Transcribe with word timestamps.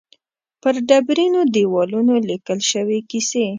پر 0.61 0.73
ډبرینو 0.89 1.41
دېوالونو 1.53 2.13
لیکل 2.29 2.59
شوې 2.71 2.99
کیسې. 3.09 3.45